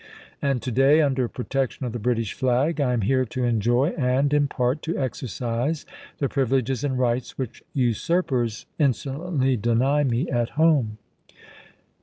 [0.41, 3.89] And to day, under pro tection of the British flag, I am here to enjoy
[3.89, 5.85] and, in part, to exercise
[6.17, 10.97] the privileges and rights which usurpers inso lently deny me at home.